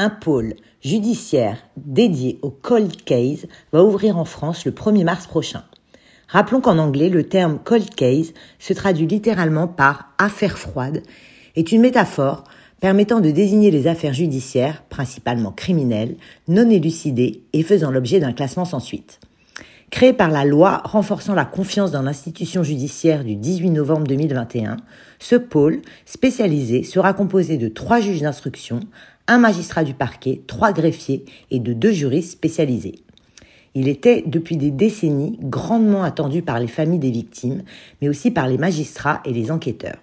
un 0.00 0.08
pôle 0.08 0.54
judiciaire 0.82 1.58
dédié 1.76 2.38
au 2.40 2.50
cold 2.50 3.04
case 3.04 3.46
va 3.70 3.84
ouvrir 3.84 4.16
en 4.16 4.24
France 4.24 4.64
le 4.64 4.72
1er 4.72 5.04
mars 5.04 5.26
prochain. 5.26 5.62
Rappelons 6.28 6.62
qu'en 6.62 6.78
anglais, 6.78 7.10
le 7.10 7.24
terme 7.24 7.58
cold 7.62 7.94
case 7.94 8.32
se 8.58 8.72
traduit 8.72 9.06
littéralement 9.06 9.68
par 9.68 10.12
affaire 10.16 10.58
froide, 10.58 11.02
est 11.54 11.72
une 11.72 11.82
métaphore 11.82 12.44
permettant 12.80 13.20
de 13.20 13.30
désigner 13.30 13.70
les 13.70 13.86
affaires 13.86 14.14
judiciaires, 14.14 14.82
principalement 14.88 15.52
criminelles, 15.52 16.16
non 16.48 16.70
élucidées 16.70 17.42
et 17.52 17.62
faisant 17.62 17.90
l'objet 17.90 18.20
d'un 18.20 18.32
classement 18.32 18.64
sans 18.64 18.80
suite. 18.80 19.20
Créé 19.90 20.12
par 20.12 20.30
la 20.30 20.44
loi 20.44 20.82
renforçant 20.84 21.34
la 21.34 21.44
confiance 21.44 21.90
dans 21.90 22.02
l'institution 22.02 22.62
judiciaire 22.62 23.24
du 23.24 23.34
18 23.34 23.70
novembre 23.70 24.06
2021, 24.06 24.76
ce 25.18 25.34
pôle 25.34 25.82
spécialisé 26.06 26.84
sera 26.84 27.12
composé 27.12 27.58
de 27.58 27.68
trois 27.68 28.00
juges 28.00 28.22
d'instruction, 28.22 28.80
un 29.30 29.38
magistrat 29.38 29.84
du 29.84 29.94
parquet, 29.94 30.42
trois 30.48 30.72
greffiers 30.72 31.24
et 31.52 31.60
de 31.60 31.72
deux 31.72 31.92
juristes 31.92 32.32
spécialisés. 32.32 32.96
Il 33.76 33.86
était 33.86 34.24
depuis 34.26 34.56
des 34.56 34.72
décennies 34.72 35.38
grandement 35.40 36.02
attendu 36.02 36.42
par 36.42 36.58
les 36.58 36.66
familles 36.66 36.98
des 36.98 37.12
victimes, 37.12 37.62
mais 38.02 38.08
aussi 38.08 38.32
par 38.32 38.48
les 38.48 38.58
magistrats 38.58 39.22
et 39.24 39.32
les 39.32 39.52
enquêteurs. 39.52 39.98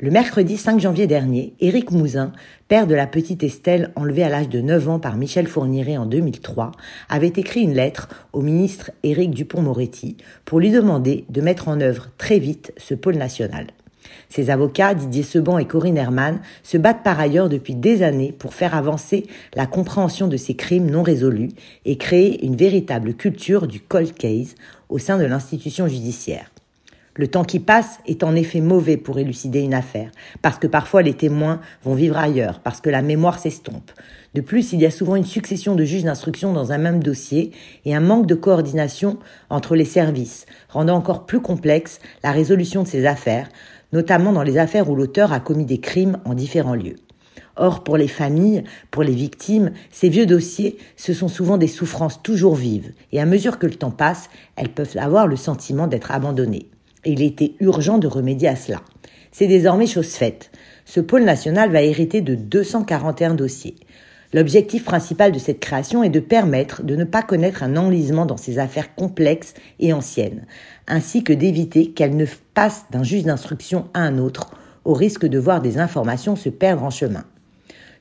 Le 0.00 0.10
mercredi 0.10 0.58
5 0.58 0.80
janvier 0.80 1.06
dernier, 1.06 1.54
Éric 1.60 1.92
Mouzin, 1.92 2.32
père 2.68 2.86
de 2.86 2.94
la 2.94 3.06
petite 3.06 3.42
Estelle 3.42 3.90
enlevée 3.96 4.24
à 4.24 4.28
l'âge 4.28 4.50
de 4.50 4.60
9 4.60 4.88
ans 4.90 4.98
par 4.98 5.16
Michel 5.16 5.46
Fourniret 5.46 5.96
en 5.96 6.04
2003, 6.04 6.72
avait 7.08 7.28
écrit 7.28 7.62
une 7.62 7.72
lettre 7.72 8.08
au 8.34 8.42
ministre 8.42 8.90
Éric 9.02 9.30
Dupont-Moretti 9.30 10.18
pour 10.44 10.60
lui 10.60 10.70
demander 10.70 11.24
de 11.30 11.40
mettre 11.40 11.68
en 11.68 11.80
œuvre 11.80 12.10
très 12.18 12.38
vite 12.38 12.74
ce 12.76 12.94
pôle 12.94 13.16
national. 13.16 13.68
Ses 14.28 14.50
avocats, 14.50 14.94
Didier 14.94 15.22
Seban 15.22 15.58
et 15.58 15.66
Corinne 15.66 15.96
Herman, 15.96 16.40
se 16.62 16.78
battent 16.78 17.02
par 17.02 17.20
ailleurs 17.20 17.48
depuis 17.48 17.74
des 17.74 18.02
années 18.02 18.32
pour 18.32 18.54
faire 18.54 18.74
avancer 18.74 19.26
la 19.54 19.66
compréhension 19.66 20.28
de 20.28 20.36
ces 20.36 20.54
crimes 20.54 20.90
non 20.90 21.02
résolus 21.02 21.50
et 21.84 21.96
créer 21.96 22.44
une 22.44 22.56
véritable 22.56 23.14
culture 23.14 23.66
du 23.66 23.80
cold 23.80 24.14
case 24.14 24.54
au 24.88 24.98
sein 24.98 25.18
de 25.18 25.24
l'institution 25.24 25.88
judiciaire. 25.88 26.50
Le 27.14 27.28
temps 27.28 27.44
qui 27.44 27.58
passe 27.58 27.98
est 28.06 28.24
en 28.24 28.34
effet 28.34 28.62
mauvais 28.62 28.96
pour 28.96 29.18
élucider 29.18 29.60
une 29.60 29.74
affaire, 29.74 30.10
parce 30.40 30.58
que 30.58 30.66
parfois 30.66 31.02
les 31.02 31.12
témoins 31.12 31.60
vont 31.84 31.94
vivre 31.94 32.16
ailleurs, 32.16 32.60
parce 32.60 32.80
que 32.80 32.88
la 32.88 33.02
mémoire 33.02 33.38
s'estompe. 33.38 33.90
De 34.32 34.40
plus, 34.40 34.72
il 34.72 34.80
y 34.80 34.86
a 34.86 34.90
souvent 34.90 35.16
une 35.16 35.26
succession 35.26 35.74
de 35.74 35.84
juges 35.84 36.04
d'instruction 36.04 36.54
dans 36.54 36.72
un 36.72 36.78
même 36.78 37.02
dossier 37.02 37.52
et 37.84 37.94
un 37.94 38.00
manque 38.00 38.26
de 38.26 38.34
coordination 38.34 39.18
entre 39.50 39.76
les 39.76 39.84
services, 39.84 40.46
rendant 40.70 40.96
encore 40.96 41.26
plus 41.26 41.40
complexe 41.40 42.00
la 42.24 42.32
résolution 42.32 42.82
de 42.82 42.88
ces 42.88 43.04
affaires, 43.04 43.50
notamment 43.92 44.32
dans 44.32 44.42
les 44.42 44.58
affaires 44.58 44.88
où 44.90 44.96
l'auteur 44.96 45.32
a 45.32 45.40
commis 45.40 45.64
des 45.64 45.78
crimes 45.78 46.18
en 46.24 46.34
différents 46.34 46.74
lieux. 46.74 46.96
Or, 47.56 47.84
pour 47.84 47.96
les 47.96 48.08
familles, 48.08 48.64
pour 48.90 49.02
les 49.02 49.14
victimes, 49.14 49.72
ces 49.90 50.08
vieux 50.08 50.26
dossiers, 50.26 50.78
ce 50.96 51.12
sont 51.12 51.28
souvent 51.28 51.58
des 51.58 51.68
souffrances 51.68 52.22
toujours 52.22 52.54
vives, 52.54 52.92
et 53.12 53.20
à 53.20 53.26
mesure 53.26 53.58
que 53.58 53.66
le 53.66 53.74
temps 53.74 53.90
passe, 53.90 54.30
elles 54.56 54.70
peuvent 54.70 54.96
avoir 54.96 55.26
le 55.26 55.36
sentiment 55.36 55.86
d'être 55.86 56.12
abandonnées 56.12 56.70
il 57.04 57.22
était 57.22 57.54
urgent 57.60 57.98
de 57.98 58.06
remédier 58.06 58.48
à 58.48 58.56
cela. 58.56 58.80
C'est 59.32 59.46
désormais 59.46 59.86
chose 59.86 60.12
faite. 60.12 60.50
Ce 60.84 61.00
pôle 61.00 61.24
national 61.24 61.70
va 61.70 61.82
hériter 61.82 62.20
de 62.20 62.34
241 62.34 63.34
dossiers. 63.34 63.76
L'objectif 64.34 64.84
principal 64.84 65.30
de 65.30 65.38
cette 65.38 65.60
création 65.60 66.02
est 66.02 66.08
de 66.08 66.20
permettre 66.20 66.82
de 66.82 66.96
ne 66.96 67.04
pas 67.04 67.22
connaître 67.22 67.62
un 67.62 67.76
enlisement 67.76 68.24
dans 68.24 68.38
ces 68.38 68.58
affaires 68.58 68.94
complexes 68.94 69.52
et 69.78 69.92
anciennes, 69.92 70.46
ainsi 70.88 71.22
que 71.22 71.34
d'éviter 71.34 71.90
qu'elles 71.90 72.16
ne 72.16 72.24
passent 72.54 72.86
d'un 72.90 73.02
juge 73.02 73.24
d'instruction 73.24 73.88
à 73.92 74.00
un 74.00 74.16
autre, 74.16 74.50
au 74.84 74.94
risque 74.94 75.26
de 75.26 75.38
voir 75.38 75.60
des 75.60 75.78
informations 75.78 76.34
se 76.34 76.48
perdre 76.48 76.82
en 76.82 76.90
chemin. 76.90 77.24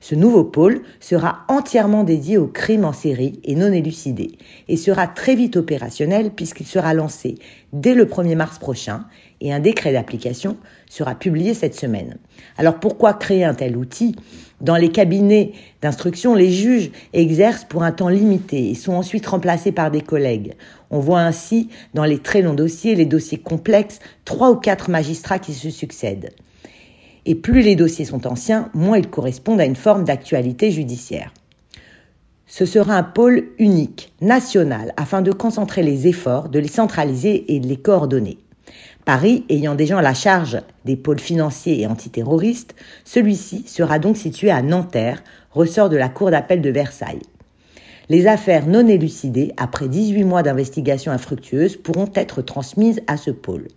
Ce 0.01 0.15
nouveau 0.15 0.43
pôle 0.43 0.81
sera 0.99 1.45
entièrement 1.47 2.03
dédié 2.03 2.39
aux 2.39 2.47
crimes 2.47 2.85
en 2.85 2.91
série 2.91 3.39
et 3.43 3.53
non 3.53 3.71
élucidés 3.71 4.31
et 4.67 4.75
sera 4.75 5.07
très 5.07 5.35
vite 5.35 5.57
opérationnel 5.57 6.31
puisqu'il 6.31 6.65
sera 6.65 6.95
lancé 6.95 7.35
dès 7.71 7.93
le 7.93 8.05
1er 8.05 8.35
mars 8.35 8.57
prochain 8.57 9.05
et 9.41 9.53
un 9.53 9.59
décret 9.59 9.93
d'application 9.93 10.57
sera 10.89 11.13
publié 11.13 11.53
cette 11.53 11.75
semaine. 11.75 12.17
Alors 12.57 12.79
pourquoi 12.79 13.13
créer 13.13 13.43
un 13.43 13.53
tel 13.53 13.77
outil? 13.77 14.15
Dans 14.59 14.75
les 14.75 14.89
cabinets 14.89 15.53
d'instruction, 15.83 16.33
les 16.33 16.51
juges 16.51 16.89
exercent 17.13 17.65
pour 17.65 17.83
un 17.83 17.91
temps 17.91 18.09
limité 18.09 18.71
et 18.71 18.75
sont 18.75 18.93
ensuite 18.93 19.27
remplacés 19.27 19.71
par 19.71 19.91
des 19.91 20.01
collègues. 20.01 20.53
On 20.89 20.99
voit 20.99 21.21
ainsi 21.21 21.69
dans 21.93 22.05
les 22.05 22.17
très 22.19 22.41
longs 22.41 22.55
dossiers, 22.55 22.95
les 22.95 23.05
dossiers 23.05 23.39
complexes, 23.39 23.99
trois 24.25 24.49
ou 24.49 24.55
quatre 24.55 24.89
magistrats 24.89 25.39
qui 25.39 25.53
se 25.53 25.69
succèdent. 25.69 26.31
Et 27.25 27.35
plus 27.35 27.61
les 27.61 27.75
dossiers 27.75 28.05
sont 28.05 28.25
anciens, 28.27 28.69
moins 28.73 28.97
ils 28.97 29.09
correspondent 29.09 29.61
à 29.61 29.65
une 29.65 29.75
forme 29.75 30.03
d'actualité 30.03 30.71
judiciaire. 30.71 31.33
Ce 32.47 32.65
sera 32.65 32.95
un 32.95 33.03
pôle 33.03 33.45
unique, 33.59 34.11
national, 34.19 34.93
afin 34.97 35.21
de 35.21 35.31
concentrer 35.31 35.83
les 35.83 36.07
efforts, 36.07 36.49
de 36.49 36.59
les 36.59 36.67
centraliser 36.67 37.53
et 37.53 37.59
de 37.59 37.67
les 37.67 37.77
coordonner. 37.77 38.39
Paris 39.05 39.45
ayant 39.49 39.75
déjà 39.75 40.01
la 40.01 40.13
charge 40.13 40.59
des 40.85 40.95
pôles 40.95 41.19
financiers 41.19 41.79
et 41.81 41.87
antiterroristes, 41.87 42.75
celui-ci 43.05 43.63
sera 43.67 43.99
donc 43.99 44.17
situé 44.17 44.51
à 44.51 44.61
Nanterre, 44.61 45.23
ressort 45.51 45.89
de 45.89 45.97
la 45.97 46.09
Cour 46.09 46.31
d'appel 46.31 46.61
de 46.61 46.69
Versailles. 46.69 47.21
Les 48.09 48.27
affaires 48.27 48.67
non 48.67 48.87
élucidées, 48.87 49.53
après 49.57 49.87
18 49.87 50.23
mois 50.25 50.43
d'investigation 50.43 51.11
infructueuse, 51.11 51.77
pourront 51.77 52.09
être 52.15 52.41
transmises 52.41 53.01
à 53.07 53.15
ce 53.15 53.31
pôle. 53.31 53.67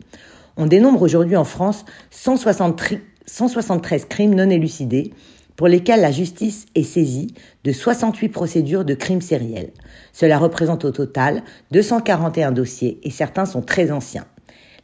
On 0.57 0.67
dénombre 0.67 1.03
aujourd'hui 1.03 1.37
en 1.37 1.45
France 1.45 1.85
163 2.11 2.99
173 3.27 4.07
crimes 4.07 4.35
non 4.35 4.51
élucidés 4.51 5.13
pour 5.57 5.69
lesquels 5.69 6.01
la 6.01 6.11
justice 6.11 6.67
est 6.75 6.83
saisie 6.83 7.35
de 7.63 7.73
68 7.73 8.29
procédures 8.29 8.85
de 8.85 8.95
crimes 8.95 9.21
sériels. 9.21 9.73
Cela 10.13 10.39
représente 10.39 10.85
au 10.85 10.91
total 10.91 11.43
241 11.71 12.53
dossiers 12.53 12.99
et 13.03 13.11
certains 13.11 13.47
sont 13.47 13.63
très 13.63 13.91
anciens. 13.91 14.27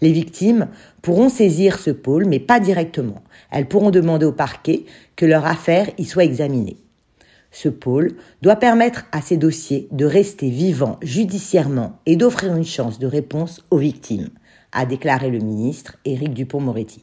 Les 0.00 0.12
victimes 0.12 0.68
pourront 1.02 1.28
saisir 1.28 1.78
ce 1.78 1.90
pôle, 1.90 2.24
mais 2.24 2.40
pas 2.40 2.60
directement. 2.60 3.22
Elles 3.50 3.68
pourront 3.68 3.90
demander 3.90 4.26
au 4.26 4.32
parquet 4.32 4.84
que 5.16 5.26
leur 5.26 5.44
affaire 5.44 5.90
y 5.98 6.04
soit 6.04 6.24
examinée. 6.24 6.78
Ce 7.50 7.68
pôle 7.68 8.16
doit 8.42 8.56
permettre 8.56 9.06
à 9.12 9.20
ces 9.20 9.36
dossiers 9.36 9.88
de 9.90 10.04
rester 10.04 10.48
vivants 10.48 10.98
judiciairement 11.02 11.98
et 12.06 12.16
d'offrir 12.16 12.56
une 12.56 12.64
chance 12.64 12.98
de 12.98 13.06
réponse 13.06 13.64
aux 13.70 13.78
victimes, 13.78 14.28
a 14.72 14.86
déclaré 14.86 15.30
le 15.30 15.40
ministre 15.40 15.96
Éric 16.04 16.32
Dupont-Moretti. 16.32 17.02